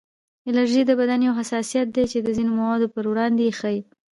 الرژي 0.49 0.81
د 0.85 0.91
بدن 0.99 1.19
یو 1.27 1.37
حساسیت 1.39 1.87
دی 1.95 2.05
چې 2.11 2.17
د 2.21 2.27
ځینو 2.37 2.51
موادو 2.59 2.87
پر 2.93 3.05
وړاندې 3.11 3.41
یې 3.47 3.53
ښیي 3.59 3.79